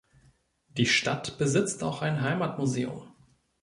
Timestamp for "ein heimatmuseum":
2.01-3.13